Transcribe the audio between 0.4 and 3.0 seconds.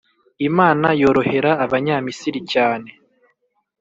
Imana yorohera Abanyamisiri cyane